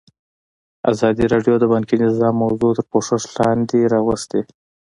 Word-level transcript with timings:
ازادي 0.91 1.25
راډیو 1.33 1.55
د 1.59 1.63
بانکي 1.73 1.95
نظام 2.05 2.33
موضوع 2.43 2.71
تر 2.77 2.85
پوښښ 2.91 3.23
لاندې 3.37 3.79
راوستې. 3.93 4.39